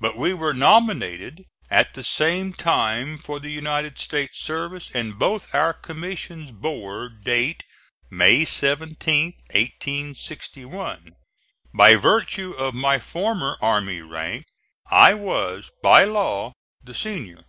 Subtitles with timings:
[0.00, 5.54] But we were nominated at the same time for the United States service, and both
[5.54, 7.62] our commissions bore date
[8.10, 11.12] May 17th, 1861.
[11.74, 14.46] By virtue of my former army rank
[14.90, 17.44] I was, by law, the senior.